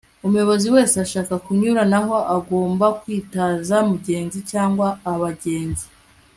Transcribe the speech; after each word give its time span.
umuyobozi 0.25 0.67
wese 0.75 0.95
ushaka 1.05 1.33
kunyuranaho 1.45 2.15
agomba 2.35 2.85
kwitaza 2.99 3.75
umugenzi 3.85 4.39
cyangwa 4.51 4.87
abagenzi 5.11 5.85